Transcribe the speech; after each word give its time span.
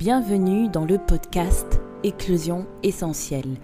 bienvenue 0.00 0.70
dans 0.70 0.86
le 0.86 0.96
podcast 0.96 1.78
Éclosion 2.04 2.64
essentielle. 2.82 3.58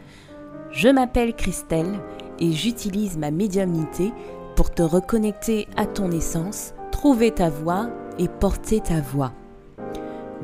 Je 0.71 0.91
m'appelle 0.91 1.35
Christelle 1.35 1.99
et 2.39 2.53
j'utilise 2.53 3.17
ma 3.17 3.31
médiumnité 3.31 4.13
pour 4.55 4.71
te 4.71 4.83
reconnecter 4.83 5.67
à 5.79 5.87
ton 5.87 6.11
essence, 6.11 6.75
trouver 6.93 7.31
ta 7.31 7.49
voix 7.49 7.89
et 8.19 8.29
porter 8.29 8.81
ta 8.81 9.01
voix. 9.01 9.33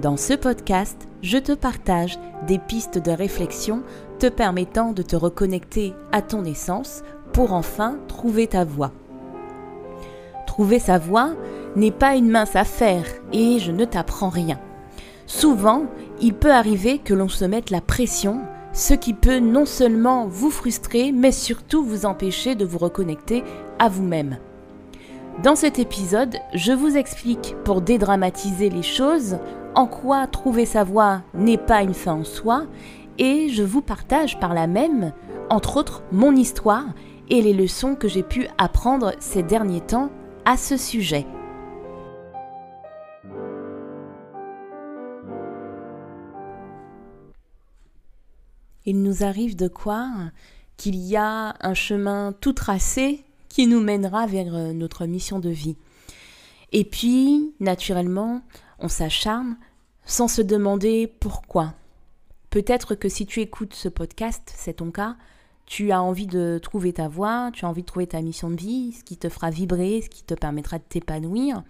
Dans 0.01 0.17
ce 0.17 0.33
podcast, 0.33 0.97
je 1.21 1.37
te 1.37 1.53
partage 1.53 2.19
des 2.47 2.59
pistes 2.59 2.97
de 2.97 3.11
réflexion 3.11 3.83
te 4.19 4.31
permettant 4.31 4.93
de 4.93 5.03
te 5.03 5.15
reconnecter 5.15 5.93
à 6.11 6.23
ton 6.23 6.47
essence 6.47 7.03
pour 7.35 7.53
enfin 7.53 7.99
trouver 8.09 8.47
ta 8.47 8.65
voix. 8.65 8.93
Trouver 10.47 10.79
sa 10.79 10.97
voix 10.97 11.35
n'est 11.77 11.91
pas 11.91 12.17
une 12.17 12.31
mince 12.31 12.57
affaire 12.57 13.05
et 13.35 13.59
je 13.59 13.73
ne 13.73 13.85
t'apprends 13.85 14.31
rien. 14.31 14.59
Souvent, 15.35 15.87
il 16.21 16.35
peut 16.35 16.53
arriver 16.53 16.99
que 16.99 17.15
l'on 17.15 17.31
se 17.31 17.47
mette 17.47 17.71
la 17.71 17.81
pression, 17.81 18.43
ce 18.75 18.93
qui 18.93 19.15
peut 19.15 19.39
non 19.39 19.65
seulement 19.65 20.27
vous 20.27 20.51
frustrer, 20.51 21.11
mais 21.11 21.33
surtout 21.33 21.83
vous 21.83 22.05
empêcher 22.05 22.55
de 22.55 22.67
vous 22.67 22.77
reconnecter 22.77 23.43
à 23.79 23.89
vous-même. 23.89 24.37
Dans 25.43 25.57
cet 25.57 25.79
épisode, 25.79 26.37
je 26.53 26.73
vous 26.73 26.99
explique 26.99 27.57
pour 27.65 27.81
dédramatiser 27.81 28.69
les 28.69 28.83
choses 28.83 29.39
en 29.75 29.87
quoi 29.87 30.27
trouver 30.27 30.67
sa 30.67 30.85
voie 30.85 31.23
n'est 31.33 31.57
pas 31.57 31.83
une 31.83 31.95
fin 31.95 32.13
en 32.13 32.25
soi 32.25 32.65
et 33.17 33.49
je 33.49 33.63
vous 33.63 33.81
partage 33.81 34.39
par 34.39 34.53
là 34.53 34.67
même, 34.67 35.13
entre 35.49 35.79
autres, 35.79 36.03
mon 36.13 36.37
histoire 36.37 36.85
et 37.31 37.41
les 37.41 37.55
leçons 37.55 37.95
que 37.95 38.07
j'ai 38.07 38.23
pu 38.23 38.49
apprendre 38.59 39.13
ces 39.19 39.43
derniers 39.43 39.81
temps 39.81 40.11
à 40.45 40.59
ce 40.59 40.77
sujet. 40.77 41.25
Il 48.87 49.03
nous 49.03 49.23
arrive 49.23 49.57
de 49.57 49.69
croire 49.69 50.31
qu'il 50.77 50.97
y 50.97 51.17
a 51.17 51.55
un 51.61 51.75
chemin 51.75 52.35
tout 52.41 52.53
tracé 52.53 53.25
qui 53.49 53.67
nous 53.67 53.81
mènera 53.81 54.27
vers 54.27 54.55
euh, 54.55 54.73
notre 54.73 55.07
mission 55.07 55.39
de 55.39 55.51
vie. 55.51 55.77
Et 56.73 56.85
puis, 56.85 57.55
naturellement, 57.61 58.43
on 58.79 58.89
s'acharne 58.89 59.57
sans 60.05 60.27
se 60.27 60.43
demander 60.43 61.07
pourquoi. 61.07 61.75
Peut-être 62.51 62.95
que 62.95 63.09
si 63.09 63.27
tu 63.27 63.41
écoutes 63.41 63.75
ce 63.75 63.89
podcast, 63.89 64.53
c'est 64.57 64.75
ton 64.75 64.91
cas, 64.91 65.17
tu 65.67 65.93
as 65.93 66.03
envie 66.03 66.27
de 66.27 66.59
trouver 66.63 66.93
ta 66.93 67.09
voie, 67.09 67.51
tu 67.53 67.65
as 67.65 67.69
envie 67.69 67.83
de 67.83 67.87
trouver 67.87 68.07
ta 68.07 68.21
mission 68.21 68.51
de 68.51 68.57
vie, 68.57 68.93
ce 68.93 69.05
qui 69.05 69.17
te 69.17 69.29
fera 69.29 69.51
vibrer, 69.51 70.03
ce 70.03 70.09
qui 70.09 70.25
te 70.25 70.35
permettra 70.35 70.79
de 70.79 70.85
t'épanouir. 70.89 71.63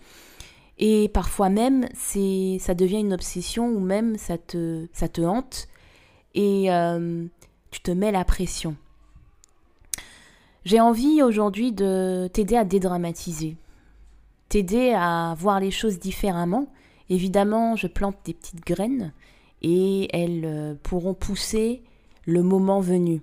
Et 0.79 1.09
parfois 1.09 1.51
même, 1.51 1.87
ça 1.95 2.75
devient 2.75 3.01
une 3.01 3.13
obsession 3.13 3.69
ou 3.69 3.81
même 3.81 4.17
ça 4.17 4.39
te, 4.39 4.87
ça 4.93 5.09
te 5.09 5.21
hante 5.21 5.69
et 6.35 6.73
euh, 6.73 7.27
tu 7.71 7.81
te 7.81 7.91
mets 7.91 8.13
la 8.13 8.25
pression. 8.25 8.77
J'ai 10.65 10.81
envie 10.81 11.23
aujourd'hui 11.23 11.73
de 11.73 12.29
t'aider 12.33 12.57
à 12.57 12.65
dédramatiser, 12.65 13.57
t'aider 14.49 14.93
à 14.97 15.35
voir 15.37 15.59
les 15.59 15.71
choses 15.71 15.99
différemment. 15.99 16.69
Évidemment, 17.09 17.75
je 17.75 17.89
plante 17.89 18.17
des 18.25 18.35
petites 18.35 18.65
graines 18.65 19.13
et 19.61 20.09
elles 20.17 20.45
euh, 20.45 20.75
pourront 20.83 21.15
pousser 21.15 21.83
le 22.27 22.43
moment 22.43 22.81
venu. 22.81 23.23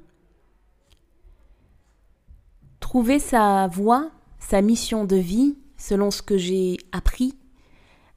Trouver 2.79 3.19
sa 3.19 3.67
voie, 3.67 4.09
sa 4.39 4.61
mission 4.61 5.05
de 5.05 5.15
vie, 5.15 5.57
selon 5.77 6.11
ce 6.11 6.21
que 6.21 6.37
j'ai 6.37 6.77
appris, 6.91 7.35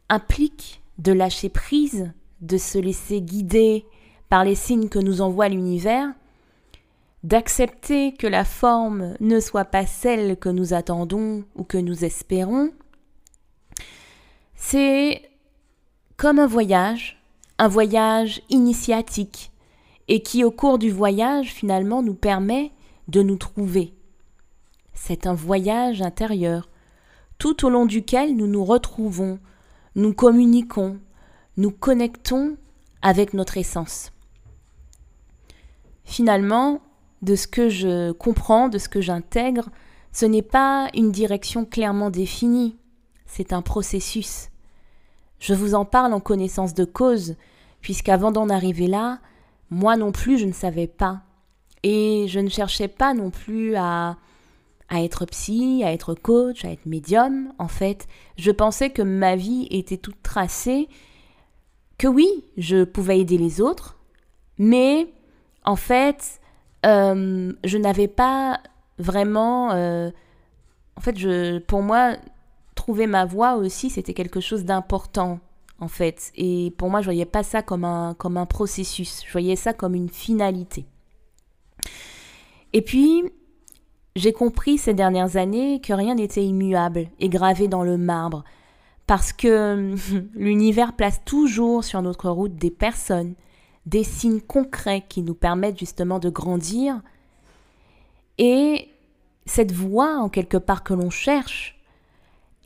implique 0.09 0.83
de 0.99 1.13
lâcher 1.13 1.49
prise, 1.49 2.13
de 2.41 2.57
se 2.57 2.79
laisser 2.79 3.21
guider 3.21 3.87
par 4.33 4.45
les 4.45 4.55
signes 4.55 4.89
que 4.89 4.99
nous 4.99 5.21
envoie 5.21 5.51
l'univers, 5.51 6.09
d'accepter 7.23 8.15
que 8.15 8.27
la 8.27 8.47
forme 8.47 9.15
ne 9.21 9.41
soit 9.41 9.67
pas 9.67 9.85
celle 9.85 10.39
que 10.39 10.49
nous 10.49 10.73
attendons 10.73 11.45
ou 11.55 11.65
que 11.65 11.77
nous 11.77 12.03
espérons, 12.07 12.71
c'est 14.55 15.21
comme 16.17 16.39
un 16.39 16.47
voyage, 16.47 17.23
un 17.59 17.69
voyage 17.69 18.41
initiatique, 18.49 19.53
et 20.09 20.23
qui 20.23 20.45
au 20.45 20.51
cours 20.51 20.79
du 20.79 20.91
voyage 20.91 21.53
finalement 21.53 22.03
nous 22.03 22.15
permet 22.15 22.73
de 23.09 23.21
nous 23.21 23.37
trouver. 23.37 23.93
C'est 24.95 25.27
un 25.27 25.35
voyage 25.35 26.01
intérieur, 26.01 26.71
tout 27.37 27.67
au 27.67 27.69
long 27.69 27.85
duquel 27.85 28.35
nous 28.35 28.47
nous 28.47 28.65
retrouvons, 28.65 29.39
nous 29.95 30.15
communiquons, 30.15 30.97
nous 31.59 31.71
connectons 31.71 32.57
avec 33.03 33.35
notre 33.35 33.59
essence. 33.59 34.12
Finalement, 36.05 36.81
de 37.23 37.37
ce 37.37 37.47
que 37.47 37.69
je 37.69 38.13
comprends, 38.13 38.69
de 38.69 38.79
ce 38.79 38.89
que 38.89 39.01
j'intègre, 39.01 39.69
ce 40.13 40.27
n'est 40.27 40.43
pas 40.43 40.89
une 40.95 41.11
direction 41.11 41.65
clairement 41.65 42.11
définie, 42.11 42.77
c'est 43.27 43.53
un 43.53 43.63
processus. 43.63 44.49
Je 45.39 45.55
vous 45.55 45.75
en 45.75 45.85
parle 45.85 46.13
en 46.13 46.21
connaissance 46.21 46.75
de 46.75 46.85
cause, 46.85 47.37
puisqu'avant 47.81 48.31
d'en 48.31 48.49
arriver 48.49 48.87
là, 48.87 49.21
moi 49.71 49.97
non 49.97 50.13
plus 50.13 50.39
je 50.39 50.47
ne 50.47 50.53
savais 50.53 50.87
pas. 50.87 51.23
Et 51.83 52.27
je 52.29 52.39
ne 52.39 52.49
cherchais 52.49 52.89
pas 52.89 53.15
non 53.15 53.31
plus 53.31 53.75
à, 53.75 54.17
à 54.89 55.03
être 55.03 55.25
psy, 55.27 55.83
à 55.85 55.93
être 55.93 56.15
coach, 56.15 56.65
à 56.65 56.71
être 56.71 56.87
médium. 56.87 57.53
En 57.59 57.69
fait, 57.69 58.07
je 58.37 58.51
pensais 58.51 58.91
que 58.91 59.03
ma 59.03 59.35
vie 59.35 59.67
était 59.71 59.97
toute 59.97 60.23
tracée, 60.23 60.89
que 61.99 62.07
oui, 62.07 62.29
je 62.57 62.85
pouvais 62.85 63.19
aider 63.19 63.39
les 63.39 63.61
autres, 63.61 63.99
mais 64.59 65.09
en 65.65 65.77
fait, 65.77 66.41
euh, 66.87 67.53
je 67.65 67.79
n'avais 67.79 68.09
pas 68.09 68.61
vraiment. 68.99 69.73
Euh, 69.73 70.11
en 70.97 71.01
fait, 71.01 71.61
pour 71.67 71.83
moi, 71.83 72.17
trouver 72.75 73.07
ma 73.07 73.25
voie 73.25 73.55
aussi, 73.55 73.91
c'était 73.91 74.15
quelque 74.15 74.41
chose 74.41 74.65
d'important, 74.65 75.41
en 75.79 75.89
fait. 75.89 76.33
Et 76.37 76.75
pour 76.77 76.91
moi, 76.91 77.01
je 77.01 77.07
voyais 77.07 77.25
pas 77.25 77.43
ça 77.43 77.63
comme 77.63 77.85
un, 77.85 78.15
comme 78.15 78.37
un 78.37 78.47
processus. 78.47 79.23
Je 79.27 79.33
voyais 79.33 79.57
ça 79.57 79.73
comme 79.73 79.95
une 79.95 80.09
finalité. 80.11 80.85
Et 82.73 82.83
puis, 82.83 83.25
j'ai 84.17 84.33
compris 84.33 84.79
ces 84.79 84.95
dernières 84.95 85.37
années 85.37 85.81
que 85.81 85.93
rien 85.93 86.15
n'était 86.15 86.45
immuable 86.45 87.09
et 87.19 87.29
gravé 87.29 87.69
dans 87.69 87.83
le 87.83 87.97
marbre. 87.97 88.45
Parce 89.07 89.33
que 89.33 89.95
l'univers 90.35 90.95
place 90.95 91.23
toujours 91.25 91.85
sur 91.85 92.03
notre 92.03 92.31
route 92.31 92.55
des 92.55 92.71
personnes, 92.71 93.35
des 93.87 94.05
signes 94.05 94.41
concrets 94.41 95.05
qui 95.09 95.23
nous 95.23 95.35
permettent 95.35 95.79
justement 95.79 96.19
de 96.19 96.31
grandir. 96.31 97.01
Et 98.39 98.89
cette 99.47 99.73
voie, 99.73 100.19
en 100.19 100.29
quelque 100.29 100.57
part, 100.57 100.85
que 100.85 100.95
l'on 100.95 101.11
cherche, 101.11 101.81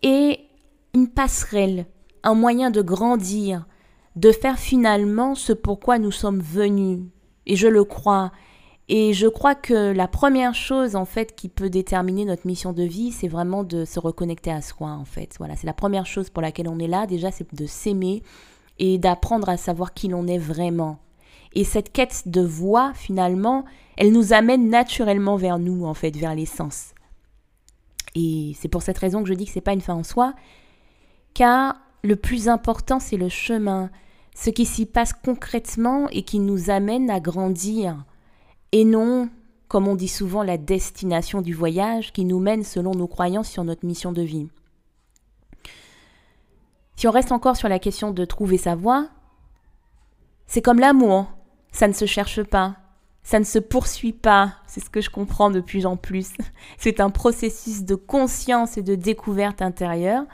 est 0.03 0.41
une 0.94 1.09
passerelle, 1.09 1.87
un 2.22 2.34
moyen 2.34 2.71
de 2.71 2.82
grandir, 2.82 3.66
de 4.15 4.32
faire 4.32 4.59
finalement 4.59 5.34
ce 5.34 5.53
pourquoi 5.53 5.99
nous 5.99 6.12
sommes 6.12 6.41
venus. 6.41 7.00
Et 7.47 7.56
je 7.56 7.69
le 7.69 7.84
crois. 7.84 8.32
Et 8.88 9.12
je 9.12 9.26
crois 9.26 9.55
que 9.55 9.93
la 9.93 10.06
première 10.06 10.55
chose 10.55 10.94
en 10.94 11.05
fait 11.05 11.34
qui 11.34 11.49
peut 11.49 11.69
déterminer 11.69 12.25
notre 12.25 12.47
mission 12.47 12.72
de 12.72 12.84
vie, 12.84 13.10
c'est 13.10 13.26
vraiment 13.26 13.65
de 13.65 13.84
se 13.84 13.99
reconnecter 13.99 14.53
à 14.53 14.62
soi 14.62 14.91
en 14.91 15.05
fait. 15.05 15.34
Voilà, 15.38 15.56
c'est 15.56 15.66
la 15.66 15.72
première 15.72 16.06
chose 16.06 16.31
pour 16.31 16.41
laquelle 16.41 16.69
on 16.69 16.78
est 16.78 16.87
là. 16.87 17.06
Déjà, 17.06 17.32
c'est 17.32 17.53
de 17.53 17.66
s'aimer 17.66 18.22
et 18.78 18.99
d'apprendre 18.99 19.49
à 19.49 19.56
savoir 19.56 19.93
qui 19.93 20.09
l'on 20.09 20.26
est 20.28 20.38
vraiment. 20.38 20.99
Et 21.56 21.65
cette 21.65 21.91
quête 21.91 22.28
de 22.28 22.43
voix, 22.43 22.93
finalement, 22.93 23.65
elle 23.97 24.12
nous 24.12 24.34
amène 24.34 24.69
naturellement 24.69 25.37
vers 25.37 25.59
nous, 25.59 25.87
en 25.87 25.94
fait, 25.94 26.15
vers 26.15 26.34
l'essence. 26.34 26.94
Et 28.15 28.55
c'est 28.61 28.69
pour 28.69 28.83
cette 28.83 28.99
raison 28.99 29.22
que 29.22 29.28
je 29.31 29.34
dis 29.34 29.47
que 29.47 29.53
c'est 29.53 29.62
pas 29.62 29.72
une 29.72 29.81
fin 29.81 29.94
en 29.94 30.03
soi, 30.03 30.34
car 31.33 31.77
le 32.05 32.15
plus 32.15 32.50
important, 32.50 33.00
c'est 33.00 33.17
le 33.17 33.31
chemin, 33.31 33.91
ce 34.35 34.50
qui 34.50 34.67
s'y 34.67 34.85
passe 34.85 35.14
concrètement 35.14 36.11
et 36.11 36.25
qui 36.25 36.41
nous 36.41 36.69
amène 36.69 37.08
à 37.08 37.20
grandir, 37.20 38.05
et 38.73 38.85
non, 38.85 39.31
comme 39.67 39.88
on 39.88 39.97
dit 39.97 40.08
souvent, 40.08 40.43
la 40.43 40.58
destination 40.58 41.41
du 41.41 41.55
voyage 41.55 42.12
qui 42.12 42.26
nous 42.26 42.38
mène 42.38 42.64
selon 42.64 42.91
nos 42.91 43.08
croyances 43.08 43.49
sur 43.49 43.64
notre 43.64 43.87
mission 43.87 44.12
de 44.12 44.20
vie. 44.23 44.49
Si 46.97 47.08
on 47.08 47.12
reste 47.12 47.32
encore 47.32 47.56
sur 47.56 47.70
la 47.70 47.79
question 47.79 48.11
de 48.11 48.25
trouver 48.26 48.58
sa 48.58 48.75
voie, 48.75 49.08
c'est 50.47 50.61
comme 50.61 50.81
l'amour 50.81 51.26
ça 51.73 51.89
ne 51.89 51.93
se 51.93 52.07
cherche 52.07 52.43
pas, 52.43 52.77
ça 53.23 53.41
ne 53.41 53.45
se 53.45 53.59
poursuit 53.59 54.13
pas, 54.13 54.55
c'est 54.67 54.81
ce 54.81 54.89
que 54.89 55.01
je 55.01 55.11
comprends 55.11 55.51
de 55.51 55.61
plus 55.61 55.85
en 55.85 55.97
plus. 55.97 56.31
C'est 56.79 57.01
un 57.01 57.11
processus 57.11 57.83
de 57.83 57.97
conscience 57.97 58.79
et 58.79 58.83
de 58.83 58.95
découverte 58.95 59.63
intérieure 59.63 60.25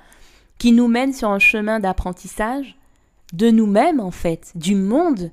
qui 0.59 0.73
nous 0.73 0.89
mène 0.89 1.15
sur 1.15 1.31
un 1.31 1.39
chemin 1.39 1.81
d'apprentissage 1.81 2.77
de 3.33 3.51
nous-mêmes 3.51 3.99
en 3.99 4.11
fait, 4.11 4.53
du 4.55 4.75
monde, 4.75 5.31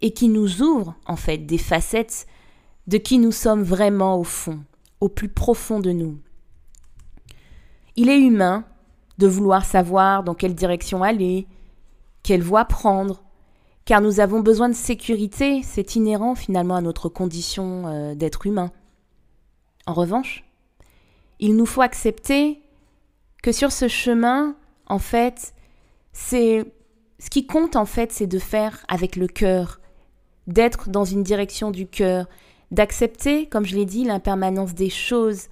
et 0.00 0.12
qui 0.12 0.28
nous 0.28 0.62
ouvre 0.62 0.94
en 1.04 1.16
fait 1.16 1.38
des 1.38 1.58
facettes 1.58 2.26
de 2.86 2.96
qui 2.96 3.18
nous 3.18 3.32
sommes 3.32 3.62
vraiment 3.62 4.16
au 4.16 4.24
fond, 4.24 4.60
au 5.00 5.08
plus 5.08 5.28
profond 5.28 5.80
de 5.80 5.90
nous. 5.90 6.18
Il 7.96 8.08
est 8.08 8.20
humain 8.20 8.64
de 9.18 9.26
vouloir 9.26 9.64
savoir 9.64 10.22
dans 10.22 10.34
quelle 10.34 10.54
direction 10.54 11.02
aller, 11.02 11.46
quelle 12.22 12.42
voie 12.42 12.64
prendre, 12.64 13.22
car 13.90 14.00
nous 14.00 14.20
avons 14.20 14.38
besoin 14.38 14.68
de 14.68 14.74
sécurité, 14.74 15.62
c'est 15.64 15.96
inhérent 15.96 16.36
finalement 16.36 16.76
à 16.76 16.80
notre 16.80 17.08
condition 17.08 17.88
euh, 17.88 18.14
d'être 18.14 18.46
humain. 18.46 18.70
En 19.84 19.94
revanche, 19.94 20.44
il 21.40 21.56
nous 21.56 21.66
faut 21.66 21.82
accepter 21.82 22.60
que 23.42 23.50
sur 23.50 23.72
ce 23.72 23.88
chemin, 23.88 24.54
en 24.86 25.00
fait, 25.00 25.54
c'est 26.12 26.72
ce 27.18 27.30
qui 27.30 27.48
compte 27.48 27.74
en 27.74 27.84
fait, 27.84 28.12
c'est 28.12 28.28
de 28.28 28.38
faire 28.38 28.86
avec 28.86 29.16
le 29.16 29.26
cœur, 29.26 29.80
d'être 30.46 30.88
dans 30.88 31.04
une 31.04 31.24
direction 31.24 31.72
du 31.72 31.88
cœur, 31.88 32.28
d'accepter, 32.70 33.46
comme 33.46 33.66
je 33.66 33.74
l'ai 33.74 33.86
dit, 33.86 34.04
l'impermanence 34.04 34.72
des 34.72 34.88
choses, 34.88 35.48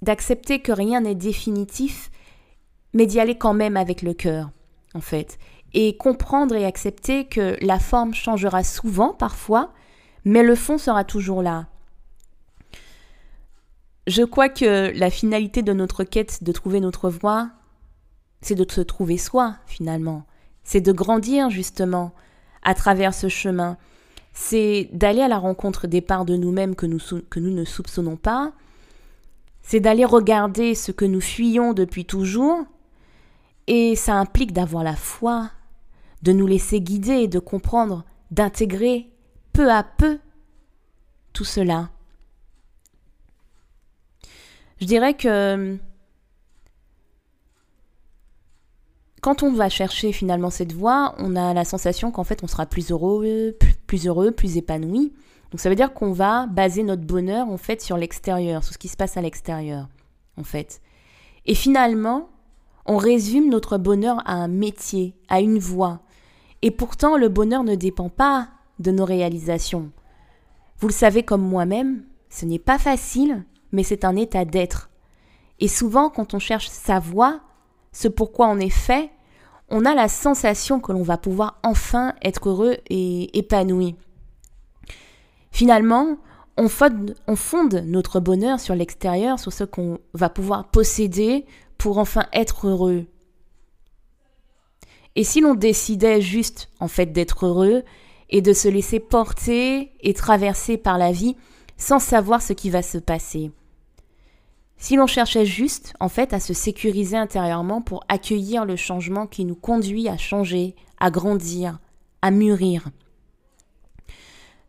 d'accepter 0.00 0.60
que 0.60 0.72
rien 0.72 1.02
n'est 1.02 1.14
définitif, 1.14 2.10
mais 2.94 3.04
d'y 3.04 3.20
aller 3.20 3.36
quand 3.36 3.52
même 3.52 3.76
avec 3.76 4.00
le 4.00 4.14
cœur, 4.14 4.48
en 4.94 5.02
fait, 5.02 5.38
et 5.74 5.96
comprendre 5.96 6.54
et 6.54 6.64
accepter 6.64 7.26
que 7.26 7.56
la 7.60 7.78
forme 7.78 8.14
changera 8.14 8.64
souvent 8.64 9.14
parfois, 9.14 9.72
mais 10.24 10.42
le 10.42 10.54
fond 10.54 10.78
sera 10.78 11.04
toujours 11.04 11.42
là. 11.42 11.66
Je 14.06 14.22
crois 14.22 14.48
que 14.48 14.96
la 14.98 15.10
finalité 15.10 15.62
de 15.62 15.72
notre 15.72 16.04
quête 16.04 16.42
de 16.42 16.52
trouver 16.52 16.80
notre 16.80 17.10
voie, 17.10 17.50
c'est 18.40 18.54
de 18.54 18.66
se 18.70 18.80
trouver 18.80 19.18
soi, 19.18 19.56
finalement. 19.66 20.24
C'est 20.64 20.80
de 20.80 20.92
grandir, 20.92 21.50
justement, 21.50 22.12
à 22.62 22.74
travers 22.74 23.14
ce 23.14 23.28
chemin. 23.28 23.76
C'est 24.32 24.88
d'aller 24.92 25.22
à 25.22 25.28
la 25.28 25.38
rencontre 25.38 25.86
des 25.86 26.00
parts 26.00 26.24
de 26.24 26.36
nous-mêmes 26.36 26.74
que 26.74 26.86
nous, 26.86 27.00
que 27.28 27.40
nous 27.40 27.50
ne 27.50 27.64
soupçonnons 27.64 28.16
pas. 28.16 28.52
C'est 29.62 29.80
d'aller 29.80 30.04
regarder 30.04 30.74
ce 30.74 30.92
que 30.92 31.04
nous 31.04 31.20
fuyons 31.20 31.72
depuis 31.72 32.04
toujours. 32.04 32.64
Et 33.66 33.94
ça 33.94 34.14
implique 34.14 34.52
d'avoir 34.52 34.82
la 34.82 34.96
foi, 34.96 35.50
de 36.22 36.32
nous 36.32 36.46
laisser 36.46 36.80
guider, 36.80 37.28
de 37.28 37.38
comprendre, 37.38 38.04
d'intégrer 38.30 39.10
peu 39.52 39.70
à 39.70 39.82
peu 39.82 40.18
tout 41.32 41.44
cela. 41.44 41.90
Je 44.80 44.86
dirais 44.86 45.14
que 45.14 45.76
quand 49.20 49.42
on 49.42 49.52
va 49.52 49.68
chercher 49.68 50.12
finalement 50.12 50.50
cette 50.50 50.72
voie, 50.72 51.14
on 51.18 51.36
a 51.36 51.52
la 51.52 51.64
sensation 51.64 52.10
qu'en 52.10 52.24
fait 52.24 52.42
on 52.42 52.46
sera 52.46 52.66
plus 52.66 52.90
heureux, 52.90 53.56
plus 53.86 54.06
heureux, 54.06 54.30
plus 54.30 54.56
épanoui. 54.56 55.12
Donc 55.50 55.60
ça 55.60 55.68
veut 55.68 55.74
dire 55.74 55.92
qu'on 55.92 56.12
va 56.12 56.46
baser 56.46 56.82
notre 56.82 57.02
bonheur 57.02 57.48
en 57.48 57.56
fait 57.56 57.82
sur 57.82 57.96
l'extérieur, 57.96 58.64
sur 58.64 58.72
ce 58.72 58.78
qui 58.78 58.88
se 58.88 58.96
passe 58.96 59.16
à 59.16 59.20
l'extérieur, 59.20 59.88
en 60.36 60.44
fait. 60.44 60.80
Et 61.44 61.54
finalement, 61.54 62.30
on 62.86 62.96
résume 62.96 63.50
notre 63.50 63.76
bonheur 63.76 64.22
à 64.26 64.32
un 64.32 64.48
métier, 64.48 65.14
à 65.28 65.40
une 65.40 65.58
voie. 65.58 66.00
Et 66.62 66.70
pourtant, 66.70 67.16
le 67.16 67.28
bonheur 67.28 67.64
ne 67.64 67.74
dépend 67.74 68.08
pas 68.08 68.48
de 68.78 68.90
nos 68.90 69.04
réalisations. 69.04 69.90
Vous 70.78 70.88
le 70.88 70.92
savez 70.92 71.22
comme 71.22 71.42
moi-même, 71.42 72.04
ce 72.28 72.46
n'est 72.46 72.58
pas 72.58 72.78
facile 72.78 73.44
mais 73.72 73.82
c'est 73.82 74.04
un 74.04 74.16
état 74.16 74.44
d'être. 74.44 74.90
Et 75.58 75.68
souvent, 75.68 76.10
quand 76.10 76.34
on 76.34 76.38
cherche 76.38 76.68
sa 76.68 76.98
voie, 76.98 77.40
ce 77.92 78.08
pourquoi 78.08 78.48
on 78.48 78.58
est 78.58 78.70
fait, 78.70 79.10
on 79.68 79.84
a 79.84 79.94
la 79.94 80.08
sensation 80.08 80.80
que 80.80 80.92
l'on 80.92 81.02
va 81.02 81.18
pouvoir 81.18 81.58
enfin 81.62 82.14
être 82.22 82.48
heureux 82.48 82.78
et 82.88 83.38
épanoui. 83.38 83.94
Finalement, 85.52 86.16
on 86.56 86.68
fonde, 86.68 87.14
on 87.26 87.36
fonde 87.36 87.84
notre 87.86 88.20
bonheur 88.20 88.58
sur 88.58 88.74
l'extérieur, 88.74 89.38
sur 89.38 89.52
ce 89.52 89.64
qu'on 89.64 89.98
va 90.14 90.28
pouvoir 90.28 90.70
posséder 90.70 91.44
pour 91.78 91.98
enfin 91.98 92.26
être 92.32 92.68
heureux. 92.68 93.06
Et 95.16 95.24
si 95.24 95.40
l'on 95.40 95.54
décidait 95.54 96.20
juste, 96.20 96.70
en 96.78 96.88
fait, 96.88 97.06
d'être 97.06 97.46
heureux 97.46 97.82
et 98.28 98.42
de 98.42 98.52
se 98.52 98.68
laisser 98.68 99.00
porter 99.00 99.92
et 100.00 100.14
traverser 100.14 100.76
par 100.76 100.98
la 100.98 101.12
vie 101.12 101.36
sans 101.76 101.98
savoir 101.98 102.42
ce 102.42 102.52
qui 102.52 102.70
va 102.70 102.82
se 102.82 102.98
passer? 102.98 103.50
Si 104.76 104.96
l'on 104.96 105.06
cherchait 105.06 105.44
juste, 105.44 105.92
en 106.00 106.08
fait, 106.08 106.32
à 106.32 106.40
se 106.40 106.54
sécuriser 106.54 107.16
intérieurement 107.16 107.82
pour 107.82 108.02
accueillir 108.08 108.64
le 108.64 108.76
changement 108.76 109.26
qui 109.26 109.44
nous 109.44 109.54
conduit 109.54 110.08
à 110.08 110.16
changer, 110.16 110.74
à 110.98 111.10
grandir, 111.10 111.80
à 112.22 112.30
mûrir. 112.30 112.88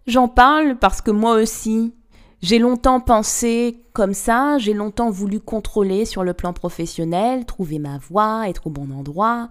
J'en 0.07 0.27
parle 0.27 0.77
parce 0.77 1.01
que 1.01 1.11
moi 1.11 1.35
aussi, 1.35 1.93
j'ai 2.41 2.59
longtemps 2.59 2.99
pensé 2.99 3.83
comme 3.93 4.13
ça, 4.13 4.57
j'ai 4.57 4.73
longtemps 4.73 5.11
voulu 5.11 5.39
contrôler 5.39 6.05
sur 6.05 6.23
le 6.23 6.33
plan 6.33 6.53
professionnel, 6.53 7.45
trouver 7.45 7.79
ma 7.79 7.97
voie, 7.97 8.49
être 8.49 8.67
au 8.67 8.69
bon 8.69 8.91
endroit. 8.91 9.49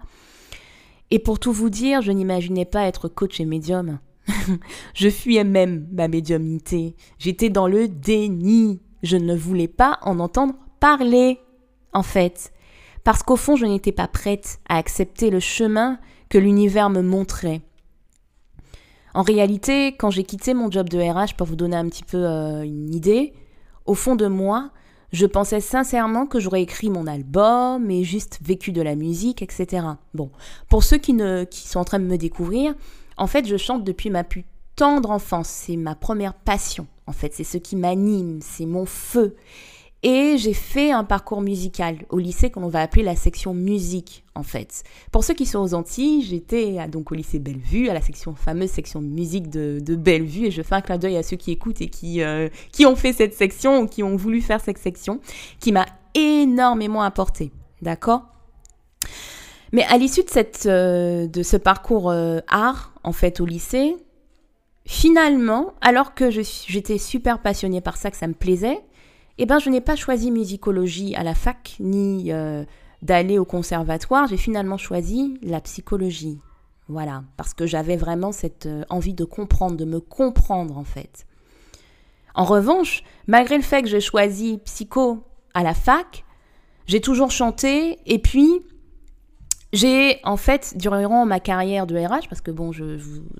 Et 1.10 1.18
pour 1.18 1.38
tout 1.38 1.52
vous 1.52 1.70
dire, 1.70 2.02
je 2.02 2.12
n'imaginais 2.12 2.64
pas 2.64 2.86
être 2.86 3.08
coach 3.08 3.40
et 3.40 3.44
médium. 3.44 3.98
je 4.94 5.08
fuyais 5.08 5.44
même 5.44 5.88
ma 5.92 6.08
médiumnité. 6.08 6.94
J'étais 7.18 7.50
dans 7.50 7.66
le 7.66 7.88
déni. 7.88 8.80
Je 9.02 9.16
ne 9.16 9.34
voulais 9.34 9.68
pas 9.68 9.98
en 10.02 10.20
entendre 10.20 10.54
parler, 10.78 11.40
en 11.92 12.02
fait, 12.02 12.52
parce 13.04 13.22
qu'au 13.22 13.36
fond, 13.36 13.56
je 13.56 13.66
n'étais 13.66 13.92
pas 13.92 14.08
prête 14.08 14.60
à 14.68 14.76
accepter 14.76 15.30
le 15.30 15.40
chemin 15.40 15.98
que 16.28 16.38
l'univers 16.38 16.90
me 16.90 17.02
montrait. 17.02 17.62
En 19.14 19.22
réalité, 19.22 19.88
quand 19.88 20.10
j'ai 20.10 20.22
quitté 20.22 20.54
mon 20.54 20.70
job 20.70 20.88
de 20.88 20.98
RH, 20.98 21.34
pour 21.36 21.46
vous 21.46 21.56
donner 21.56 21.76
un 21.76 21.88
petit 21.88 22.04
peu 22.04 22.18
euh, 22.18 22.62
une 22.62 22.94
idée, 22.94 23.32
au 23.86 23.94
fond 23.94 24.14
de 24.14 24.26
moi, 24.26 24.70
je 25.12 25.26
pensais 25.26 25.60
sincèrement 25.60 26.26
que 26.26 26.40
j'aurais 26.40 26.62
écrit 26.62 26.90
mon 26.90 27.06
album 27.06 27.90
et 27.90 28.04
juste 28.04 28.38
vécu 28.42 28.72
de 28.72 28.82
la 28.82 28.94
musique, 28.94 29.42
etc. 29.42 29.86
Bon, 30.14 30.30
pour 30.68 30.84
ceux 30.84 30.98
qui, 30.98 31.12
ne, 31.12 31.44
qui 31.44 31.66
sont 31.66 31.80
en 31.80 31.84
train 31.84 31.98
de 31.98 32.04
me 32.04 32.16
découvrir, 32.16 32.74
en 33.16 33.26
fait, 33.26 33.46
je 33.46 33.56
chante 33.56 33.84
depuis 33.84 34.10
ma 34.10 34.24
plus 34.24 34.44
tendre 34.76 35.10
enfance. 35.10 35.48
C'est 35.48 35.76
ma 35.76 35.94
première 35.94 36.34
passion. 36.34 36.86
En 37.06 37.12
fait, 37.12 37.34
c'est 37.34 37.44
ce 37.44 37.58
qui 37.58 37.76
m'anime, 37.76 38.38
c'est 38.40 38.66
mon 38.66 38.86
feu. 38.86 39.36
Et 40.02 40.36
j'ai 40.38 40.54
fait 40.54 40.92
un 40.92 41.04
parcours 41.04 41.42
musical 41.42 41.98
au 42.08 42.18
lycée 42.18 42.50
qu'on 42.50 42.68
va 42.68 42.80
appeler 42.80 43.02
la 43.02 43.16
section 43.16 43.52
musique 43.52 44.24
en 44.34 44.42
fait. 44.42 44.82
Pour 45.12 45.24
ceux 45.24 45.34
qui 45.34 45.44
sont 45.44 45.58
aux 45.58 45.74
Antilles, 45.74 46.22
j'étais 46.22 46.78
donc 46.88 47.12
au 47.12 47.14
lycée 47.14 47.38
Bellevue, 47.38 47.90
à 47.90 47.94
la 47.94 48.00
section 48.00 48.34
fameuse 48.34 48.70
section 48.70 49.02
musique 49.02 49.50
de, 49.50 49.80
Bellevue 49.96 50.46
et 50.46 50.50
je 50.50 50.62
fais 50.62 50.74
un 50.74 50.80
clin 50.80 50.96
d'œil 50.96 51.18
à 51.18 51.22
ceux 51.22 51.36
qui 51.36 51.50
écoutent 51.50 51.82
et 51.82 51.88
qui, 51.88 52.22
euh, 52.22 52.48
qui 52.72 52.86
ont 52.86 52.96
fait 52.96 53.12
cette 53.12 53.34
section 53.34 53.80
ou 53.80 53.86
qui 53.86 54.02
ont 54.02 54.16
voulu 54.16 54.40
faire 54.40 54.60
cette 54.62 54.78
section 54.78 55.20
qui 55.58 55.70
m'a 55.70 55.86
énormément 56.14 57.02
apporté. 57.02 57.52
D'accord? 57.82 58.22
Mais 59.72 59.84
à 59.84 59.98
l'issue 59.98 60.22
de, 60.22 60.68
euh, 60.68 61.26
de 61.26 61.42
ce 61.42 61.56
parcours 61.58 62.10
euh, 62.10 62.40
art 62.48 62.94
en 63.04 63.12
fait 63.12 63.40
au 63.40 63.46
lycée, 63.46 63.96
Finalement, 64.86 65.74
alors 65.82 66.14
que 66.14 66.30
j'étais 66.30 66.98
super 66.98 67.40
passionnée 67.40 67.80
par 67.80 67.96
ça, 67.96 68.10
que 68.10 68.16
ça 68.16 68.26
me 68.26 68.34
plaisait, 68.34 68.80
eh 69.42 69.46
ben, 69.46 69.58
je 69.58 69.70
n'ai 69.70 69.80
pas 69.80 69.96
choisi 69.96 70.30
musicologie 70.30 71.14
à 71.16 71.22
la 71.22 71.34
fac, 71.34 71.76
ni 71.80 72.30
euh, 72.30 72.62
d'aller 73.00 73.38
au 73.38 73.46
conservatoire. 73.46 74.26
J'ai 74.26 74.36
finalement 74.36 74.76
choisi 74.76 75.38
la 75.42 75.62
psychologie. 75.62 76.38
Voilà, 76.88 77.24
parce 77.38 77.54
que 77.54 77.66
j'avais 77.66 77.96
vraiment 77.96 78.32
cette 78.32 78.66
euh, 78.66 78.84
envie 78.90 79.14
de 79.14 79.24
comprendre, 79.24 79.78
de 79.78 79.86
me 79.86 79.98
comprendre 79.98 80.76
en 80.76 80.84
fait. 80.84 81.26
En 82.34 82.44
revanche, 82.44 83.02
malgré 83.28 83.56
le 83.56 83.62
fait 83.62 83.80
que 83.80 83.88
j'ai 83.88 84.00
choisi 84.00 84.58
psycho 84.66 85.24
à 85.54 85.62
la 85.62 85.72
fac, 85.72 86.26
j'ai 86.86 87.00
toujours 87.00 87.30
chanté 87.30 87.98
et 88.04 88.18
puis 88.18 88.60
j'ai 89.72 90.18
en 90.24 90.36
fait, 90.36 90.76
durant 90.76 91.24
ma 91.26 91.38
carrière 91.38 91.86
de 91.86 91.96
RH, 91.96 92.28
parce 92.28 92.40
que 92.40 92.50
bon, 92.50 92.72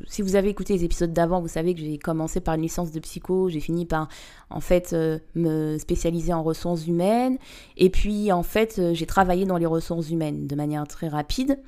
si 0.07 0.23
vous 0.23 0.37
avez 0.37 0.49
écouté 0.49 0.75
les 0.75 0.85
épisodes 0.85 1.13
d'avant, 1.13 1.41
vous 1.41 1.49
savez 1.49 1.75
que 1.75 1.81
j'ai 1.81 1.99
commencé 1.99 2.41
par 2.41 2.55
une 2.55 2.63
licence 2.63 2.93
de 2.93 3.01
psycho, 3.01 3.49
j'ai 3.49 3.59
fini 3.59 3.85
par 3.85 4.09
en 4.49 4.61
fait 4.61 4.93
euh, 4.93 5.19
me 5.35 5.77
spécialiser 5.79 6.33
en 6.33 6.45
ressources 6.45 6.87
humaines, 6.87 7.39
et 7.77 7.91
puis 7.91 8.31
en 8.31 8.45
fait 8.45 8.79
euh, 8.79 8.95
j'ai 8.95 9.07
travaillé 9.07 9.45
dans 9.45 9.57
les 9.57 9.67
ressources 9.67 10.11
humaines 10.11 10.47
de 10.47 10.55
manière 10.55 10.87
très 10.87 11.09
rapide. 11.09 11.59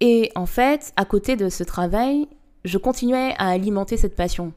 Et 0.00 0.30
en 0.34 0.46
fait, 0.46 0.92
à 0.96 1.04
côté 1.04 1.36
de 1.36 1.48
ce 1.48 1.62
travail, 1.64 2.26
je 2.64 2.76
continuais 2.76 3.34
à 3.38 3.48
alimenter 3.48 3.96
cette 3.96 4.16
passion. 4.16 4.52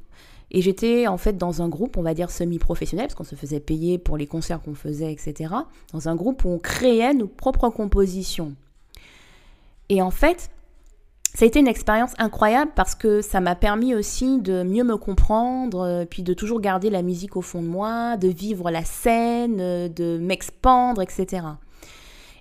Et 0.51 0.61
j'étais 0.61 1.07
en 1.07 1.17
fait 1.17 1.37
dans 1.37 1.61
un 1.61 1.69
groupe, 1.69 1.97
on 1.97 2.01
va 2.01 2.13
dire 2.13 2.31
semi-professionnel, 2.31 3.07
parce 3.07 3.15
qu'on 3.15 3.23
se 3.23 3.35
faisait 3.35 3.59
payer 3.59 3.97
pour 3.97 4.17
les 4.17 4.27
concerts 4.27 4.61
qu'on 4.61 4.75
faisait, 4.75 5.11
etc. 5.11 5.53
Dans 5.93 6.09
un 6.09 6.15
groupe 6.15 6.43
où 6.43 6.49
on 6.49 6.59
créait 6.59 7.13
nos 7.13 7.27
propres 7.27 7.69
compositions. 7.69 8.55
Et 9.89 10.01
en 10.01 10.11
fait, 10.11 10.49
ça 11.35 11.43
a 11.43 11.47
été 11.47 11.59
une 11.59 11.67
expérience 11.67 12.13
incroyable 12.17 12.71
parce 12.75 12.95
que 12.95 13.21
ça 13.21 13.41
m'a 13.41 13.55
permis 13.55 13.93
aussi 13.93 14.39
de 14.39 14.63
mieux 14.63 14.85
me 14.85 14.95
comprendre, 14.95 15.81
euh, 15.81 16.05
puis 16.05 16.23
de 16.23 16.33
toujours 16.33 16.61
garder 16.61 16.89
la 16.89 17.01
musique 17.01 17.35
au 17.35 17.41
fond 17.41 17.61
de 17.61 17.67
moi, 17.67 18.15
de 18.15 18.29
vivre 18.29 18.71
la 18.71 18.85
scène, 18.85 19.57
euh, 19.59 19.89
de 19.89 20.17
m'expandre, 20.17 21.01
etc. 21.01 21.45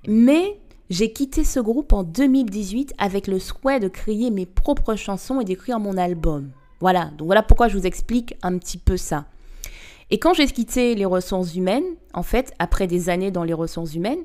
Mais 0.06 0.60
j'ai 0.90 1.12
quitté 1.12 1.42
ce 1.42 1.58
groupe 1.58 1.92
en 1.92 2.04
2018 2.04 2.94
avec 2.98 3.26
le 3.26 3.40
souhait 3.40 3.80
de 3.80 3.88
créer 3.88 4.30
mes 4.30 4.46
propres 4.46 4.94
chansons 4.94 5.40
et 5.40 5.44
d'écrire 5.44 5.80
mon 5.80 5.96
album. 5.96 6.50
Voilà, 6.78 7.06
donc 7.18 7.26
voilà 7.26 7.42
pourquoi 7.42 7.66
je 7.66 7.76
vous 7.76 7.86
explique 7.86 8.36
un 8.42 8.58
petit 8.58 8.78
peu 8.78 8.96
ça. 8.96 9.24
Et 10.10 10.18
quand 10.20 10.34
j'ai 10.34 10.46
quitté 10.46 10.94
les 10.94 11.04
ressources 11.04 11.56
humaines, 11.56 11.96
en 12.12 12.22
fait, 12.22 12.52
après 12.60 12.86
des 12.86 13.08
années 13.08 13.32
dans 13.32 13.42
les 13.42 13.54
ressources 13.54 13.94
humaines, 13.94 14.22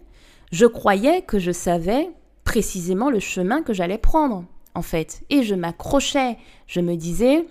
je 0.52 0.68
croyais 0.68 1.24
que 1.24 1.40
je 1.40 1.52
savais 1.52 2.10
précisément 2.50 3.12
le 3.12 3.20
chemin 3.20 3.62
que 3.62 3.74
j'allais 3.74 4.00
prendre, 4.00 4.44
en 4.74 4.82
fait. 4.82 5.22
Et 5.30 5.44
je 5.44 5.54
m'accrochais. 5.54 6.36
Je 6.66 6.82
me 6.82 6.96
disais, 6.96 7.46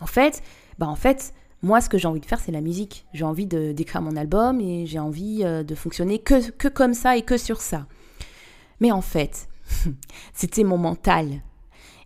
en 0.00 0.06
fait, 0.06 0.42
bah 0.78 0.88
en 0.88 0.96
fait, 0.96 1.34
moi, 1.60 1.82
ce 1.82 1.90
que 1.90 1.98
j'ai 1.98 2.08
envie 2.08 2.20
de 2.20 2.24
faire, 2.24 2.40
c'est 2.40 2.50
la 2.50 2.62
musique. 2.62 3.04
J'ai 3.12 3.24
envie 3.24 3.44
d'écrire 3.44 4.00
mon 4.00 4.16
album 4.16 4.58
et 4.58 4.86
j'ai 4.86 4.98
envie 4.98 5.42
euh, 5.44 5.62
de 5.62 5.74
fonctionner 5.74 6.18
que, 6.18 6.50
que 6.50 6.68
comme 6.68 6.94
ça 6.94 7.18
et 7.18 7.22
que 7.22 7.36
sur 7.36 7.60
ça. 7.60 7.84
Mais 8.80 8.90
en 8.90 9.02
fait, 9.02 9.48
c'était 10.32 10.64
mon 10.64 10.78
mental. 10.78 11.42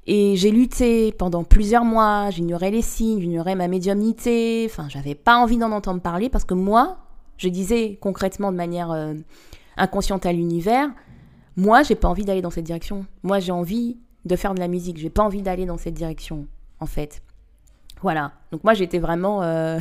Et 0.09 0.35
j'ai 0.35 0.51
lutté 0.51 1.13
pendant 1.13 1.45
plusieurs 1.45 1.85
mois, 1.85 2.31
j'ignorais 2.31 2.73
les 2.73 2.83
signes, 2.83 3.21
j'ignorais 3.21 3.55
ma 3.55 3.69
médiumnité, 3.69 4.67
enfin, 4.69 4.89
j'avais 4.89 5.15
pas 5.15 5.37
envie 5.37 5.59
d'en 5.59 5.71
entendre 5.71 6.01
parler 6.01 6.29
parce 6.29 6.45
que 6.45 6.55
moi, 6.55 6.99
je 7.37 7.49
disais 7.49 7.99
concrètement 8.01 8.51
de 8.51 8.57
manière 8.57 8.91
euh, 8.91 9.15
inconsciente 9.77 10.27
à 10.27 10.33
l'univers, 10.33 10.91
moi, 11.61 11.83
j'ai 11.83 11.95
pas 11.95 12.09
envie 12.09 12.25
d'aller 12.25 12.41
dans 12.41 12.51
cette 12.51 12.65
direction. 12.65 13.05
Moi, 13.23 13.39
j'ai 13.39 13.53
envie 13.53 13.99
de 14.25 14.35
faire 14.35 14.55
de 14.55 14.61
la 14.61 14.69
musique, 14.69 14.97
j'ai 14.97 15.11
pas 15.11 15.23
envie 15.23 15.43
d'aller 15.43 15.67
dans 15.67 15.77
cette 15.77 15.93
direction, 15.93 16.47
en 16.79 16.87
fait. 16.87 17.23
Voilà. 18.01 18.33
Donc 18.51 18.65
moi, 18.65 18.73
j'étais 18.73 18.99
vraiment. 18.99 19.43
Euh, 19.43 19.79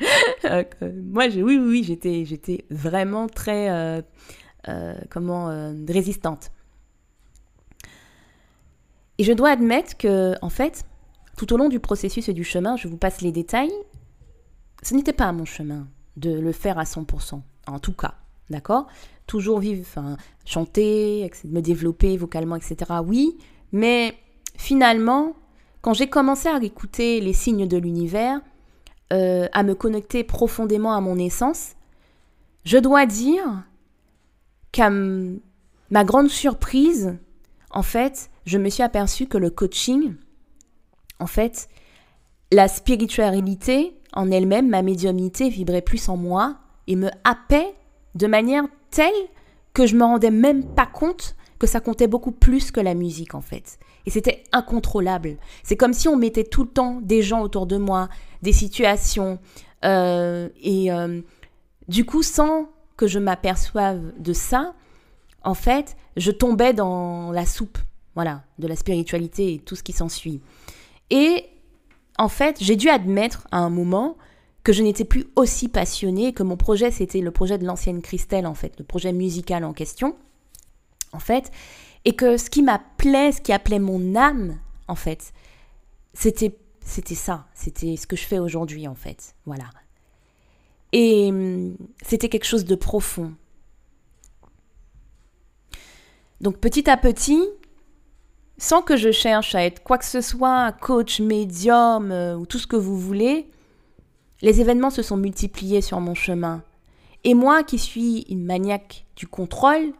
euh, 0.46 0.64
moi, 1.04 1.26
oui, 1.28 1.58
oui, 1.58 1.84
j'étais, 1.84 2.24
j'étais 2.24 2.64
vraiment 2.70 3.28
très, 3.28 3.70
euh, 3.70 4.94
comment, 5.08 5.46
résistante. 5.88 6.50
Et 9.18 9.24
je 9.24 9.32
dois 9.32 9.50
admettre 9.50 9.96
que, 9.96 10.34
en 10.42 10.50
fait, 10.50 10.86
tout 11.36 11.52
au 11.52 11.56
long 11.56 11.68
du 11.68 11.78
processus 11.78 12.28
et 12.28 12.32
du 12.32 12.42
chemin, 12.42 12.76
je 12.76 12.88
vous 12.88 12.98
passe 12.98 13.20
les 13.20 13.30
détails, 13.30 13.72
ce 14.82 14.94
n'était 14.94 15.12
pas 15.12 15.30
mon 15.30 15.44
chemin 15.44 15.86
de 16.16 16.32
le 16.32 16.50
faire 16.50 16.78
à 16.78 16.84
100%, 16.84 17.40
en 17.68 17.78
tout 17.78 17.92
cas, 17.92 18.14
d'accord? 18.50 18.86
Toujours 19.26 19.58
vivre, 19.58 19.80
enfin, 19.80 20.16
chanter, 20.44 21.30
me 21.44 21.60
développer 21.60 22.16
vocalement, 22.16 22.56
etc. 22.56 22.76
Oui, 23.04 23.36
mais 23.72 24.14
finalement, 24.56 25.34
quand 25.80 25.94
j'ai 25.94 26.08
commencé 26.08 26.48
à 26.48 26.58
écouter 26.62 27.20
les 27.20 27.32
signes 27.32 27.66
de 27.66 27.76
l'univers, 27.76 28.40
euh, 29.12 29.46
à 29.52 29.62
me 29.62 29.74
connecter 29.74 30.24
profondément 30.24 30.92
à 30.92 31.00
mon 31.00 31.18
essence, 31.18 31.74
je 32.64 32.78
dois 32.78 33.06
dire 33.06 33.62
qu'à 34.72 34.90
ma 34.90 36.04
grande 36.04 36.28
surprise, 36.28 37.16
en 37.70 37.82
fait, 37.82 38.30
je 38.44 38.58
me 38.58 38.68
suis 38.68 38.82
aperçue 38.82 39.26
que 39.26 39.38
le 39.38 39.50
coaching, 39.50 40.14
en 41.20 41.26
fait, 41.26 41.68
la 42.52 42.68
spiritualité 42.68 43.96
en 44.12 44.30
elle-même, 44.30 44.68
ma 44.68 44.82
médiumnité 44.82 45.48
vibrait 45.50 45.82
plus 45.82 46.08
en 46.08 46.16
moi 46.16 46.56
et 46.86 46.96
me 46.96 47.10
happait 47.24 47.74
de 48.16 48.26
manière 48.26 48.64
telle 48.90 49.14
que 49.72 49.86
je 49.86 49.94
me 49.94 50.04
rendais 50.04 50.30
même 50.30 50.64
pas 50.64 50.86
compte 50.86 51.36
que 51.58 51.66
ça 51.66 51.80
comptait 51.80 52.06
beaucoup 52.06 52.32
plus 52.32 52.70
que 52.70 52.80
la 52.80 52.94
musique 52.94 53.34
en 53.34 53.40
fait. 53.40 53.78
Et 54.06 54.10
c'était 54.10 54.44
incontrôlable. 54.52 55.36
C'est 55.62 55.76
comme 55.76 55.92
si 55.92 56.08
on 56.08 56.16
mettait 56.16 56.44
tout 56.44 56.64
le 56.64 56.70
temps 56.70 57.00
des 57.02 57.22
gens 57.22 57.42
autour 57.42 57.66
de 57.66 57.76
moi, 57.76 58.08
des 58.42 58.52
situations, 58.52 59.38
euh, 59.84 60.48
et 60.60 60.92
euh, 60.92 61.20
du 61.88 62.04
coup, 62.04 62.22
sans 62.22 62.68
que 62.96 63.06
je 63.06 63.18
m'aperçoive 63.18 64.12
de 64.18 64.32
ça, 64.32 64.74
en 65.44 65.54
fait, 65.54 65.96
je 66.16 66.30
tombais 66.30 66.72
dans 66.72 67.30
la 67.30 67.46
soupe, 67.46 67.78
voilà, 68.14 68.42
de 68.58 68.66
la 68.66 68.76
spiritualité 68.76 69.54
et 69.54 69.58
tout 69.58 69.76
ce 69.76 69.82
qui 69.82 69.92
s'ensuit. 69.92 70.40
Et 71.10 71.44
en 72.18 72.28
fait, 72.28 72.56
j'ai 72.60 72.76
dû 72.76 72.88
admettre 72.88 73.46
à 73.50 73.58
un 73.58 73.70
moment 73.70 74.16
que 74.66 74.72
je 74.72 74.82
n'étais 74.82 75.04
plus 75.04 75.26
aussi 75.36 75.68
passionnée, 75.68 76.32
que 76.32 76.42
mon 76.42 76.56
projet, 76.56 76.90
c'était 76.90 77.20
le 77.20 77.30
projet 77.30 77.56
de 77.56 77.64
l'ancienne 77.64 78.02
Christelle, 78.02 78.48
en 78.48 78.54
fait, 78.54 78.76
le 78.80 78.84
projet 78.84 79.12
musical 79.12 79.64
en 79.64 79.72
question, 79.72 80.16
en 81.12 81.20
fait, 81.20 81.52
et 82.04 82.16
que 82.16 82.36
ce 82.36 82.50
qui 82.50 82.62
m'appelait, 82.62 83.30
ce 83.30 83.40
qui 83.40 83.52
appelait 83.52 83.78
mon 83.78 84.16
âme, 84.16 84.58
en 84.88 84.96
fait, 84.96 85.32
c'était 86.14 86.58
c'était 86.80 87.14
ça, 87.14 87.46
c'était 87.54 87.94
ce 87.94 88.08
que 88.08 88.16
je 88.16 88.24
fais 88.24 88.40
aujourd'hui, 88.40 88.88
en 88.88 88.96
fait, 88.96 89.36
voilà. 89.44 89.66
Et 90.92 91.28
hum, 91.28 91.76
c'était 92.02 92.28
quelque 92.28 92.42
chose 92.42 92.64
de 92.64 92.74
profond. 92.74 93.34
Donc 96.40 96.58
petit 96.58 96.90
à 96.90 96.96
petit, 96.96 97.40
sans 98.58 98.82
que 98.82 98.96
je 98.96 99.12
cherche 99.12 99.54
à 99.54 99.64
être 99.64 99.84
quoi 99.84 99.96
que 99.96 100.04
ce 100.04 100.20
soit, 100.20 100.72
coach, 100.72 101.20
médium 101.20 102.10
euh, 102.10 102.34
ou 102.34 102.46
tout 102.46 102.58
ce 102.58 102.66
que 102.66 102.74
vous 102.74 102.98
voulez, 102.98 103.48
les 104.42 104.60
événements 104.60 104.90
se 104.90 105.02
sont 105.02 105.16
multipliés 105.16 105.80
sur 105.80 106.00
mon 106.00 106.14
chemin. 106.14 106.62
Et 107.24 107.34
moi 107.34 107.62
qui 107.62 107.78
suis 107.78 108.26
une 108.28 108.44
maniaque 108.44 109.06
du 109.16 109.26
contrôle, 109.26 109.92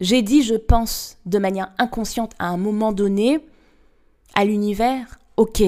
j'ai 0.00 0.22
dit, 0.22 0.42
je 0.42 0.54
pense, 0.54 1.18
de 1.26 1.38
manière 1.38 1.72
inconsciente 1.78 2.32
à 2.38 2.48
un 2.48 2.56
moment 2.56 2.92
donné, 2.92 3.40
à 4.34 4.44
l'univers, 4.44 5.18
ok, 5.36 5.62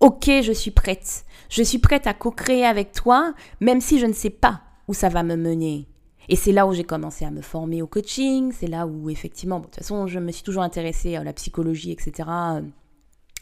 ok, 0.00 0.30
je 0.42 0.52
suis 0.52 0.70
prête. 0.70 1.24
Je 1.48 1.62
suis 1.62 1.78
prête 1.78 2.06
à 2.06 2.14
co-créer 2.14 2.66
avec 2.66 2.92
toi, 2.92 3.34
même 3.60 3.80
si 3.80 3.98
je 3.98 4.06
ne 4.06 4.12
sais 4.12 4.30
pas 4.30 4.60
où 4.88 4.94
ça 4.94 5.08
va 5.08 5.22
me 5.22 5.36
mener. 5.36 5.86
Et 6.28 6.36
c'est 6.36 6.52
là 6.52 6.66
où 6.66 6.72
j'ai 6.72 6.84
commencé 6.84 7.24
à 7.24 7.30
me 7.30 7.40
former 7.40 7.82
au 7.82 7.86
coaching, 7.86 8.52
c'est 8.52 8.66
là 8.66 8.86
où 8.86 9.10
effectivement, 9.10 9.58
de 9.58 9.64
toute 9.64 9.76
façon, 9.76 10.06
je 10.06 10.18
me 10.18 10.30
suis 10.30 10.44
toujours 10.44 10.62
intéressée 10.62 11.16
à 11.16 11.24
la 11.24 11.32
psychologie, 11.32 11.92
etc., 11.92 12.28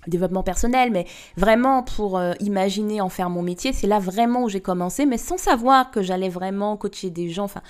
développement 0.08 0.42
personnel, 0.42 0.90
mais 0.90 1.06
vraiment 1.36 1.82
pour 1.82 2.18
euh, 2.18 2.32
imaginer 2.40 3.00
en 3.00 3.08
faire 3.08 3.30
mon 3.30 3.42
métier, 3.42 3.72
c'est 3.72 3.86
là 3.86 3.98
vraiment 3.98 4.44
où 4.44 4.48
j'ai 4.48 4.60
commencé, 4.60 5.06
mais 5.06 5.18
sans 5.18 5.38
savoir 5.38 5.90
que 5.90 6.02
j'allais 6.02 6.28
vraiment 6.28 6.76
coacher 6.76 7.10
des 7.10 7.30
gens. 7.30 7.44
Enfin, 7.44 7.62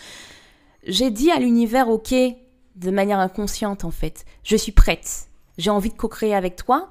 j'ai 0.86 1.10
dit 1.10 1.30
à 1.30 1.38
l'univers, 1.38 1.88
ok, 1.88 2.14
de 2.76 2.90
manière 2.90 3.18
inconsciente 3.18 3.84
en 3.84 3.90
fait, 3.90 4.24
je 4.44 4.56
suis 4.56 4.72
prête, 4.72 5.28
j'ai 5.58 5.70
envie 5.70 5.90
de 5.90 5.96
co-créer 5.96 6.34
avec 6.34 6.56
toi. 6.56 6.88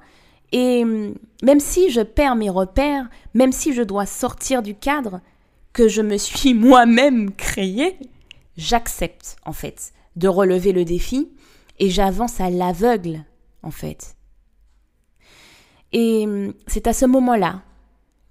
Et 0.52 0.82
hum, 0.82 1.14
même 1.42 1.60
si 1.60 1.90
je 1.90 2.00
perds 2.00 2.36
mes 2.36 2.50
repères, 2.50 3.08
même 3.34 3.52
si 3.52 3.74
je 3.74 3.82
dois 3.82 4.06
sortir 4.06 4.62
du 4.62 4.74
cadre 4.74 5.20
que 5.72 5.88
je 5.88 6.02
me 6.02 6.16
suis 6.16 6.54
moi-même 6.54 7.32
créé, 7.32 7.98
j'accepte 8.56 9.36
en 9.44 9.52
fait 9.52 9.92
de 10.16 10.28
relever 10.28 10.72
le 10.72 10.84
défi 10.84 11.28
et 11.78 11.90
j'avance 11.90 12.40
à 12.40 12.50
l'aveugle 12.50 13.24
en 13.62 13.70
fait. 13.70 14.16
Et 15.92 16.24
hum, 16.26 16.54
c'est 16.66 16.86
à 16.86 16.92
ce 16.92 17.06
moment-là 17.06 17.62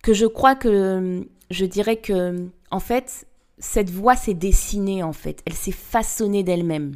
que 0.03 0.13
je 0.13 0.25
crois 0.25 0.55
que 0.55 0.97
hum, 0.97 1.25
je 1.49 1.65
dirais 1.65 1.97
que 1.97 2.49
en 2.71 2.79
fait 2.79 3.25
cette 3.59 3.89
voix 3.89 4.15
s'est 4.15 4.33
dessinée 4.33 5.03
en 5.03 5.13
fait, 5.13 5.41
elle 5.45 5.53
s'est 5.53 5.71
façonnée 5.71 6.43
d'elle-même 6.43 6.95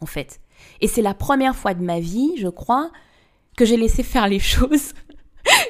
en 0.00 0.06
fait. 0.06 0.40
Et 0.80 0.88
c'est 0.88 1.02
la 1.02 1.14
première 1.14 1.56
fois 1.56 1.74
de 1.74 1.82
ma 1.82 2.00
vie, 2.00 2.32
je 2.38 2.48
crois, 2.48 2.90
que 3.56 3.64
j'ai 3.64 3.76
laissé 3.76 4.02
faire 4.02 4.28
les 4.28 4.38
choses, 4.40 4.92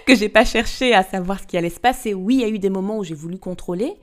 que 0.06 0.14
j'ai 0.14 0.28
pas 0.28 0.44
cherché 0.44 0.94
à 0.94 1.02
savoir 1.02 1.40
ce 1.40 1.46
qui 1.46 1.56
allait 1.56 1.70
se 1.70 1.80
passer. 1.80 2.14
Oui, 2.14 2.36
il 2.36 2.40
y 2.40 2.44
a 2.44 2.48
eu 2.48 2.58
des 2.58 2.70
moments 2.70 2.98
où 2.98 3.04
j'ai 3.04 3.14
voulu 3.14 3.38
contrôler, 3.38 3.94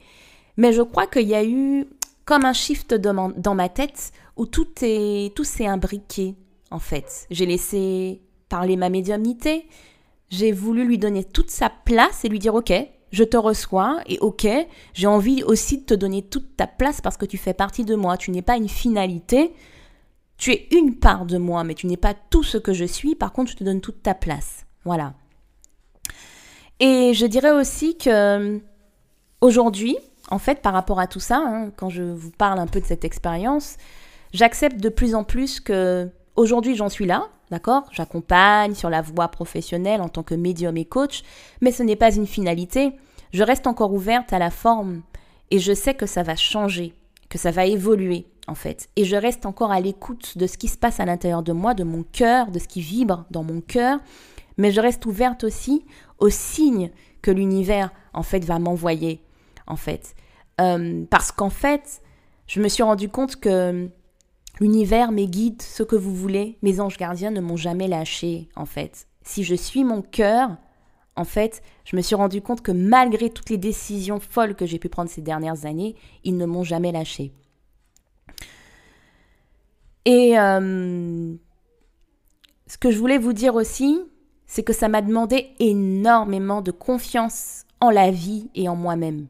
mais 0.56 0.74
je 0.74 0.82
crois 0.82 1.08
qu'il 1.08 1.27
y 1.27 1.36
a 1.36 1.44
eu 1.44 1.88
comme 2.25 2.46
un 2.46 2.54
shift 2.54 2.94
dans 2.94 3.56
ma 3.56 3.70
tête 3.70 4.12
où 4.36 4.46
tout 4.46 4.68
est 4.82 5.34
tout 5.36 5.46
s'est 5.46 5.66
imbriqué 5.66 6.36
en 6.72 6.80
fait. 6.80 7.25
J'ai 7.32 7.46
laissé 7.46 8.22
parler 8.50 8.75
ma 8.75 8.89
médiumnité, 8.89 9.68
j'ai 10.30 10.51
voulu 10.51 10.86
lui 10.86 10.98
donner 10.98 11.24
toute 11.24 11.50
sa 11.50 11.70
place 11.70 12.25
et 12.25 12.30
lui 12.30 12.39
dire 12.39 12.56
OK, 12.56 12.74
je 13.12 13.24
te 13.24 13.38
reçois 13.38 14.00
et 14.06 14.20
ok, 14.20 14.48
j'ai 14.94 15.08
envie 15.08 15.44
aussi 15.44 15.80
de 15.80 15.84
te 15.84 15.94
donner 15.94 16.22
toute 16.22 16.58
ta 16.58 16.68
place 16.68 17.01
parce 17.01 17.18
que 17.18 17.25
tu 17.25 17.38
fais 17.38 17.54
partie 17.54 17.86
de 17.86 17.96
moi. 17.96 18.18
Tu 18.18 18.32
n'es 18.32 18.42
pas 18.42 18.58
une 18.58 18.70
finalité, 18.70 19.54
tu 20.38 20.51
es 20.51 20.68
une 20.72 20.96
part 20.96 21.25
de 21.25 21.38
moi, 21.38 21.63
mais 21.63 21.74
tu 21.74 21.88
n'es 21.88 21.98
pas 21.98 22.13
tout 22.13 22.44
ce 22.44 22.58
que 22.58 22.74
je 22.74 22.86
suis. 22.86 23.16
Par 23.16 23.32
contre, 23.32 23.51
je 23.51 23.58
te 23.58 23.63
donne 23.63 23.82
toute 23.82 24.04
ta 24.04 24.13
place. 24.13 24.66
Voilà. 24.84 25.13
Et 26.80 27.13
je 27.13 27.25
dirais 27.25 27.51
aussi 27.51 27.98
que 27.98 28.60
aujourd'hui, 29.42 29.98
en 30.30 30.39
fait, 30.39 30.62
par 30.62 30.74
rapport 30.74 31.00
à 31.00 31.08
tout 31.08 31.20
ça, 31.20 31.38
hein, 31.38 31.72
quand 31.75 31.89
je 31.89 32.04
vous 32.04 32.32
parle 32.32 32.60
un 32.60 32.68
peu 32.68 32.82
de 32.82 32.86
cette 32.86 33.06
expérience, 33.06 33.77
j'accepte 34.34 34.77
de 34.77 34.89
plus 34.89 35.16
en 35.16 35.24
plus 35.24 35.60
que 35.60 36.10
aujourd'hui 36.36 36.75
j'en 36.75 36.89
suis 36.89 37.06
là, 37.06 37.30
d'accord? 37.51 37.84
J'accompagne 37.92 38.75
sur 38.75 38.89
la 38.89 39.01
voie 39.01 39.27
professionnelle 39.30 40.01
en 40.01 40.10
tant 40.10 40.24
que 40.24 40.36
médium 40.36 40.77
et 40.77 40.86
coach, 40.86 41.24
mais 41.62 41.72
ce 41.72 41.84
n'est 41.84 41.96
pas 41.96 42.13
une 42.13 42.27
finalité. 42.27 42.94
Je 43.34 43.44
reste 43.44 43.68
encore 43.68 43.94
ouverte 43.94 44.34
à 44.34 44.39
la 44.39 44.50
forme 44.50 45.01
et 45.51 45.60
je 45.60 45.74
sais 45.74 45.94
que 45.94 46.06
ça 46.06 46.24
va 46.24 46.36
changer, 46.36 46.94
que 47.30 47.38
ça 47.38 47.51
va 47.51 47.66
évoluer 47.66 48.27
en 48.48 48.56
fait. 48.56 48.89
Et 48.96 49.04
je 49.04 49.16
reste 49.16 49.46
encore 49.46 49.72
à 49.72 49.80
l'écoute 49.80 50.38
de 50.38 50.48
ce 50.48 50.58
qui 50.58 50.68
se 50.68 50.77
passe 50.77 51.00
à 51.00 51.06
l'intérieur 51.06 51.44
de 51.44 51.51
moi, 51.51 51.74
de 51.74 51.84
mon 51.84 52.04
cœur, 52.04 52.51
de 52.51 52.60
ce 52.60 52.68
qui 52.68 52.82
vibre 52.82 53.25
dans 53.32 53.44
mon 53.44 53.62
cœur, 53.62 54.00
mais 54.58 54.72
je 54.72 54.82
reste 54.82 55.06
ouverte 55.06 55.44
aussi 55.44 55.86
aux 56.20 56.30
signes 56.30 56.92
que 57.22 57.32
l'univers 57.32 57.92
en 58.13 58.24
fait 58.24 58.44
va 58.46 58.60
m'envoyer 58.60 59.22
en 59.68 59.75
fait. 59.75 60.16
Euh, 60.60 61.06
parce 61.10 61.32
qu'en 61.32 61.50
fait, 61.50 62.01
je 62.48 62.62
me 62.62 62.70
suis 62.70 62.84
rendu 62.84 63.10
compte 63.10 63.36
que 63.36 63.89
L'univers, 64.60 65.12
mes 65.12 65.28
guides, 65.28 65.62
ce 65.62 65.84
que 65.84 65.96
vous 65.96 66.16
voulez, 66.16 66.58
mes 66.62 66.80
anges 66.80 66.98
gardiens 66.98 67.32
ne 67.32 67.42
m'ont 67.42 67.58
jamais 67.58 67.88
lâché, 67.88 68.50
en 68.56 68.66
fait. 68.66 69.08
Si 69.22 69.44
je 69.44 69.56
suis 69.56 69.84
mon 69.84 70.02
cœur, 70.02 70.58
en 71.16 71.26
fait, 71.26 71.62
je 71.84 71.96
me 71.96 72.02
suis 72.02 72.16
rendu 72.16 72.42
compte 72.42 72.62
que 72.62 72.72
malgré 72.72 73.30
toutes 73.30 73.50
les 73.50 73.58
décisions 73.58 74.20
folles 74.20 74.56
que 74.56 74.66
j'ai 74.66 74.80
pu 74.80 74.90
prendre 74.90 75.10
ces 75.10 75.22
dernières 75.22 75.66
années, 75.66 75.96
ils 76.24 76.38
ne 76.38 76.46
m'ont 76.46 76.64
jamais 76.64 76.92
lâché. 76.92 77.34
Et 80.06 80.40
euh, 80.40 81.36
ce 82.66 82.78
que 82.78 82.92
je 82.92 82.98
voulais 82.98 83.18
vous 83.18 83.34
dire 83.34 83.56
aussi, 83.56 84.00
c'est 84.46 84.64
que 84.64 84.74
ça 84.74 84.88
m'a 84.88 85.02
demandé 85.02 85.50
énormément 85.60 86.62
de 86.62 86.72
confiance 86.72 87.66
en 87.80 87.90
la 87.90 88.10
vie 88.10 88.50
et 88.56 88.70
en 88.70 88.76
moi-même. 88.76 89.28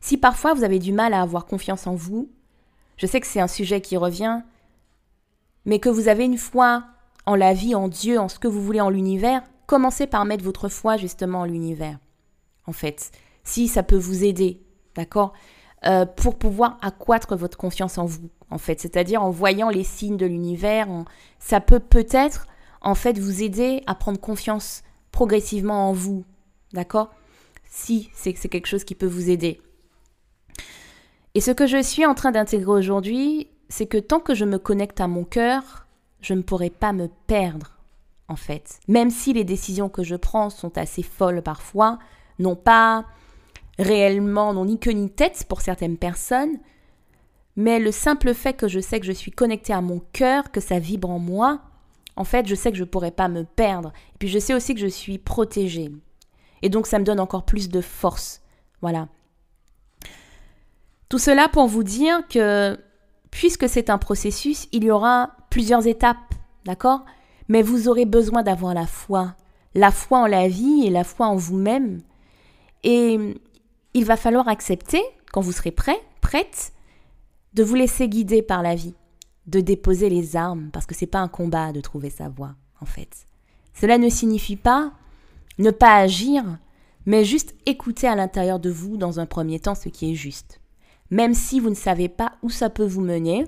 Si 0.00 0.16
parfois 0.16 0.54
vous 0.54 0.64
avez 0.64 0.78
du 0.78 0.92
mal 0.92 1.12
à 1.12 1.20
avoir 1.20 1.46
confiance 1.46 1.86
en 1.86 1.94
vous, 1.94 2.30
je 2.96 3.06
sais 3.06 3.20
que 3.20 3.26
c'est 3.26 3.40
un 3.40 3.48
sujet 3.48 3.80
qui 3.80 3.96
revient, 3.96 4.42
mais 5.66 5.80
que 5.80 5.88
vous 5.88 6.08
avez 6.08 6.24
une 6.24 6.38
foi 6.38 6.84
en 7.26 7.34
la 7.34 7.52
vie, 7.52 7.74
en 7.74 7.88
Dieu, 7.88 8.18
en 8.18 8.28
ce 8.28 8.38
que 8.38 8.48
vous 8.48 8.62
voulez 8.62 8.80
en 8.80 8.88
l'univers, 8.88 9.42
commencez 9.66 10.06
par 10.06 10.24
mettre 10.24 10.44
votre 10.44 10.68
foi 10.68 10.96
justement 10.96 11.40
en 11.40 11.44
l'univers. 11.44 11.98
En 12.66 12.72
fait, 12.72 13.10
si 13.44 13.68
ça 13.68 13.82
peut 13.82 13.96
vous 13.96 14.24
aider, 14.24 14.62
d'accord 14.94 15.32
euh, 15.84 16.06
Pour 16.06 16.38
pouvoir 16.38 16.78
accroître 16.82 17.36
votre 17.36 17.58
confiance 17.58 17.98
en 17.98 18.06
vous, 18.06 18.30
en 18.50 18.58
fait. 18.58 18.80
C'est-à-dire 18.80 19.22
en 19.22 19.30
voyant 19.30 19.68
les 19.68 19.84
signes 19.84 20.16
de 20.16 20.26
l'univers, 20.26 20.88
ça 21.40 21.60
peut 21.60 21.80
peut-être 21.80 22.46
en 22.80 22.94
fait 22.94 23.18
vous 23.18 23.42
aider 23.42 23.82
à 23.86 23.96
prendre 23.96 24.20
confiance 24.20 24.82
progressivement 25.10 25.88
en 25.88 25.92
vous, 25.92 26.24
d'accord 26.72 27.10
Si 27.68 28.10
c'est 28.14 28.34
quelque 28.34 28.66
chose 28.66 28.84
qui 28.84 28.94
peut 28.94 29.06
vous 29.06 29.30
aider. 29.30 29.60
Et 31.34 31.40
ce 31.40 31.50
que 31.50 31.66
je 31.66 31.82
suis 31.82 32.06
en 32.06 32.14
train 32.14 32.30
d'intégrer 32.30 32.70
aujourd'hui, 32.70 33.48
c'est 33.68 33.86
que 33.86 33.98
tant 33.98 34.20
que 34.20 34.34
je 34.34 34.44
me 34.44 34.58
connecte 34.58 35.00
à 35.00 35.08
mon 35.08 35.24
cœur, 35.24 35.86
je 36.20 36.34
ne 36.34 36.42
pourrai 36.42 36.70
pas 36.70 36.92
me 36.92 37.08
perdre, 37.26 37.78
en 38.28 38.36
fait. 38.36 38.80
Même 38.88 39.10
si 39.10 39.32
les 39.32 39.44
décisions 39.44 39.88
que 39.88 40.02
je 40.02 40.16
prends 40.16 40.50
sont 40.50 40.76
assez 40.78 41.02
folles 41.02 41.42
parfois, 41.42 41.98
n'ont 42.38 42.56
pas 42.56 43.04
réellement, 43.78 44.52
n'ont 44.52 44.64
ni 44.64 44.78
queue 44.78 44.92
ni 44.92 45.10
tête 45.10 45.44
pour 45.48 45.60
certaines 45.60 45.98
personnes, 45.98 46.58
mais 47.56 47.78
le 47.78 47.90
simple 47.90 48.34
fait 48.34 48.54
que 48.54 48.68
je 48.68 48.80
sais 48.80 49.00
que 49.00 49.06
je 49.06 49.12
suis 49.12 49.30
connectée 49.30 49.72
à 49.72 49.80
mon 49.80 50.00
cœur, 50.12 50.50
que 50.50 50.60
ça 50.60 50.78
vibre 50.78 51.10
en 51.10 51.18
moi, 51.18 51.60
en 52.16 52.24
fait, 52.24 52.46
je 52.46 52.54
sais 52.54 52.70
que 52.70 52.78
je 52.78 52.84
ne 52.84 52.88
pourrai 52.88 53.10
pas 53.10 53.28
me 53.28 53.44
perdre. 53.44 53.92
Et 54.14 54.18
puis 54.18 54.28
je 54.28 54.38
sais 54.38 54.54
aussi 54.54 54.74
que 54.74 54.80
je 54.80 54.86
suis 54.86 55.18
protégée. 55.18 55.90
Et 56.62 56.68
donc 56.68 56.86
ça 56.86 56.98
me 56.98 57.04
donne 57.04 57.20
encore 57.20 57.44
plus 57.44 57.68
de 57.68 57.80
force. 57.80 58.40
Voilà. 58.80 59.08
Tout 61.08 61.18
cela 61.18 61.48
pour 61.48 61.66
vous 61.66 61.82
dire 61.82 62.26
que 62.28 62.78
puisque 63.36 63.68
c'est 63.68 63.90
un 63.90 63.98
processus, 63.98 64.66
il 64.72 64.84
y 64.84 64.90
aura 64.90 65.32
plusieurs 65.50 65.86
étapes, 65.86 66.34
d'accord? 66.64 67.04
Mais 67.48 67.60
vous 67.60 67.86
aurez 67.86 68.06
besoin 68.06 68.42
d'avoir 68.42 68.72
la 68.72 68.86
foi, 68.86 69.34
la 69.74 69.90
foi 69.90 70.20
en 70.20 70.26
la 70.26 70.48
vie 70.48 70.86
et 70.86 70.90
la 70.90 71.04
foi 71.04 71.26
en 71.26 71.36
vous-même. 71.36 72.00
Et 72.82 73.18
il 73.92 74.04
va 74.06 74.16
falloir 74.16 74.48
accepter, 74.48 75.02
quand 75.32 75.42
vous 75.42 75.52
serez 75.52 75.70
prêt, 75.70 76.00
prête, 76.22 76.72
de 77.52 77.62
vous 77.62 77.74
laisser 77.74 78.08
guider 78.08 78.40
par 78.40 78.62
la 78.62 78.74
vie, 78.74 78.94
de 79.46 79.60
déposer 79.60 80.08
les 80.08 80.34
armes, 80.34 80.70
parce 80.72 80.86
que 80.86 80.94
c'est 80.94 81.04
pas 81.04 81.20
un 81.20 81.28
combat 81.28 81.72
de 81.72 81.82
trouver 81.82 82.08
sa 82.08 82.30
voie, 82.30 82.54
en 82.80 82.86
fait. 82.86 83.26
Cela 83.74 83.98
ne 83.98 84.08
signifie 84.08 84.56
pas 84.56 84.92
ne 85.58 85.70
pas 85.70 85.94
agir, 85.96 86.42
mais 87.04 87.22
juste 87.22 87.54
écouter 87.66 88.08
à 88.08 88.14
l'intérieur 88.14 88.60
de 88.60 88.70
vous 88.70 88.96
dans 88.96 89.20
un 89.20 89.26
premier 89.26 89.60
temps 89.60 89.74
ce 89.74 89.90
qui 89.90 90.10
est 90.10 90.14
juste 90.14 90.58
même 91.10 91.34
si 91.34 91.60
vous 91.60 91.70
ne 91.70 91.74
savez 91.74 92.08
pas 92.08 92.32
où 92.42 92.50
ça 92.50 92.70
peut 92.70 92.86
vous 92.86 93.00
mener, 93.00 93.44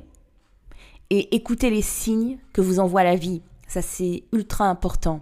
et 1.11 1.35
écoutez 1.35 1.71
les 1.71 1.83
signes 1.83 2.39
que 2.53 2.61
vous 2.61 2.81
envoie 2.81 3.03
la 3.03 3.17
vie. 3.17 3.43
Ça, 3.67 3.83
c'est 3.83 4.25
ultra 4.33 4.67
important. 4.67 5.21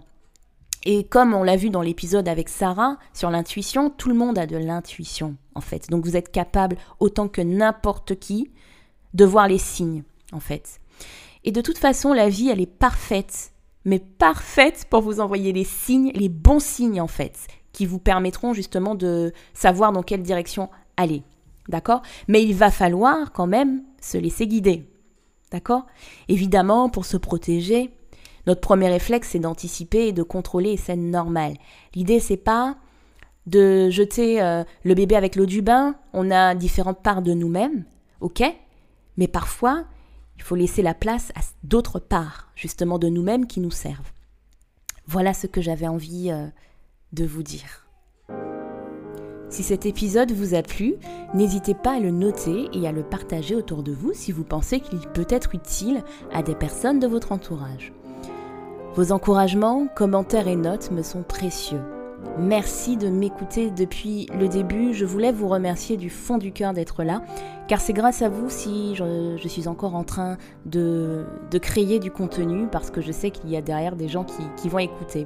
Et 0.85 1.03
comme 1.03 1.33
on 1.33 1.43
l'a 1.43 1.55
vu 1.55 1.69
dans 1.69 1.81
l'épisode 1.81 2.27
avec 2.27 2.49
Sarah 2.49 2.97
sur 3.13 3.29
l'intuition, 3.29 3.89
tout 3.89 4.09
le 4.09 4.15
monde 4.15 4.37
a 4.37 4.45
de 4.45 4.57
l'intuition, 4.57 5.35
en 5.55 5.61
fait. 5.61 5.89
Donc 5.89 6.05
vous 6.05 6.15
êtes 6.15 6.31
capable, 6.31 6.77
autant 6.99 7.27
que 7.27 7.41
n'importe 7.41 8.19
qui, 8.19 8.51
de 9.13 9.25
voir 9.25 9.47
les 9.47 9.57
signes, 9.57 10.03
en 10.31 10.39
fait. 10.39 10.79
Et 11.43 11.51
de 11.51 11.61
toute 11.61 11.77
façon, 11.77 12.13
la 12.13 12.29
vie, 12.29 12.49
elle 12.49 12.61
est 12.61 12.65
parfaite, 12.65 13.51
mais 13.85 13.99
parfaite 13.99 14.85
pour 14.89 15.01
vous 15.01 15.19
envoyer 15.19 15.53
les 15.53 15.63
signes, 15.63 16.11
les 16.13 16.29
bons 16.29 16.59
signes, 16.59 17.01
en 17.01 17.07
fait, 17.07 17.47
qui 17.73 17.85
vous 17.85 17.99
permettront 17.99 18.53
justement 18.53 18.95
de 18.95 19.33
savoir 19.53 19.91
dans 19.91 20.03
quelle 20.03 20.23
direction 20.23 20.69
aller. 20.95 21.23
D'accord? 21.69 22.01
Mais 22.27 22.43
il 22.43 22.55
va 22.55 22.71
falloir 22.71 23.31
quand 23.31 23.47
même 23.47 23.83
se 24.01 24.17
laisser 24.17 24.47
guider. 24.47 24.89
D'accord? 25.51 25.85
Évidemment, 26.27 26.89
pour 26.89 27.05
se 27.05 27.17
protéger, 27.17 27.91
notre 28.45 28.61
premier 28.61 28.89
réflexe, 28.89 29.29
c'est 29.31 29.39
d'anticiper 29.39 30.07
et 30.07 30.13
de 30.13 30.23
contrôler, 30.23 30.71
et 30.71 30.77
c'est 30.77 30.95
normal. 30.95 31.53
L'idée, 31.95 32.19
c'est 32.19 32.37
pas 32.37 32.77
de 33.45 33.89
jeter 33.89 34.41
euh, 34.41 34.63
le 34.83 34.93
bébé 34.93 35.15
avec 35.15 35.35
l'eau 35.35 35.45
du 35.45 35.61
bain. 35.61 35.95
On 36.13 36.31
a 36.31 36.55
différentes 36.55 37.01
parts 37.01 37.21
de 37.21 37.33
nous-mêmes, 37.33 37.85
ok? 38.21 38.43
Mais 39.17 39.27
parfois, 39.27 39.85
il 40.37 40.43
faut 40.43 40.55
laisser 40.55 40.81
la 40.81 40.93
place 40.93 41.31
à 41.35 41.41
d'autres 41.63 41.99
parts, 41.99 42.51
justement, 42.55 42.99
de 42.99 43.09
nous-mêmes 43.09 43.47
qui 43.47 43.59
nous 43.59 43.71
servent. 43.71 44.11
Voilà 45.07 45.33
ce 45.33 45.47
que 45.47 45.61
j'avais 45.61 45.87
envie 45.87 46.31
euh, 46.31 46.47
de 47.13 47.25
vous 47.25 47.43
dire. 47.43 47.86
Si 49.49 49.63
cet 49.63 49.85
épisode 49.85 50.31
vous 50.31 50.55
a 50.55 50.61
plu, 50.61 50.95
n'hésitez 51.33 51.73
pas 51.73 51.95
à 51.95 51.99
le 51.99 52.11
noter 52.11 52.67
et 52.73 52.85
à 52.85 52.91
le 52.91 53.03
partager 53.03 53.55
autour 53.55 53.81
de 53.81 53.93
vous 53.93 54.11
si 54.13 54.33
vous 54.33 54.43
pensez 54.43 54.81
qu'il 54.81 54.99
peut 54.99 55.27
être 55.29 55.55
utile 55.55 56.03
à 56.33 56.43
des 56.43 56.55
personnes 56.55 56.99
de 56.99 57.07
votre 57.07 57.31
entourage. 57.31 57.93
Vos 58.95 59.11
encouragements, 59.11 59.87
commentaires 59.95 60.49
et 60.49 60.57
notes 60.57 60.91
me 60.91 61.01
sont 61.01 61.23
précieux. 61.23 61.81
Merci 62.37 62.97
de 62.97 63.07
m'écouter 63.07 63.71
depuis 63.71 64.27
le 64.37 64.49
début. 64.49 64.93
Je 64.93 65.05
voulais 65.05 65.31
vous 65.31 65.47
remercier 65.47 65.95
du 65.95 66.09
fond 66.09 66.37
du 66.37 66.51
cœur 66.51 66.73
d'être 66.73 67.03
là, 67.03 67.21
car 67.67 67.79
c'est 67.79 67.93
grâce 67.93 68.21
à 68.21 68.29
vous 68.29 68.49
si 68.49 68.95
je, 68.95 69.37
suis 69.47 69.67
encore 69.67 69.95
en 69.95 70.03
train 70.03 70.37
de, 70.65 71.25
créer 71.61 71.99
du 71.99 72.11
contenu, 72.11 72.67
parce 72.67 72.91
que 72.91 73.01
je 73.01 73.11
sais 73.13 73.31
qu'il 73.31 73.49
y 73.49 73.55
a 73.55 73.61
derrière 73.61 73.95
des 73.95 74.09
gens 74.09 74.25
qui 74.57 74.67
vont 74.67 74.79
écouter. 74.79 75.25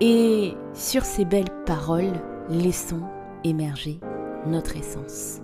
Et 0.00 0.54
sur 0.72 1.04
ces 1.04 1.24
belles 1.24 1.50
paroles, 1.66 2.12
laissons 2.50 3.02
émerger 3.44 4.00
notre 4.46 4.76
essence. 4.76 5.40